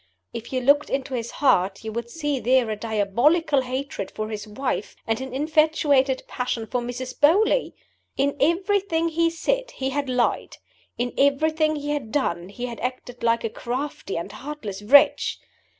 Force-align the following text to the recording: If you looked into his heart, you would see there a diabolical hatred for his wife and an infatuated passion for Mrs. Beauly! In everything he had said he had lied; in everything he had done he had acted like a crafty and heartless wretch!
If 0.33 0.51
you 0.51 0.61
looked 0.61 0.89
into 0.89 1.13
his 1.13 1.29
heart, 1.29 1.83
you 1.83 1.91
would 1.91 2.09
see 2.09 2.39
there 2.39 2.71
a 2.71 2.75
diabolical 2.75 3.61
hatred 3.61 4.09
for 4.09 4.29
his 4.29 4.47
wife 4.47 4.95
and 5.05 5.21
an 5.21 5.31
infatuated 5.31 6.23
passion 6.27 6.65
for 6.65 6.81
Mrs. 6.81 7.19
Beauly! 7.19 7.73
In 8.17 8.35
everything 8.39 9.09
he 9.09 9.25
had 9.25 9.33
said 9.33 9.71
he 9.75 9.91
had 9.91 10.09
lied; 10.09 10.57
in 10.97 11.13
everything 11.19 11.75
he 11.75 11.91
had 11.91 12.11
done 12.11 12.49
he 12.49 12.65
had 12.65 12.79
acted 12.79 13.21
like 13.21 13.43
a 13.43 13.49
crafty 13.51 14.17
and 14.17 14.31
heartless 14.31 14.81
wretch! 14.81 15.37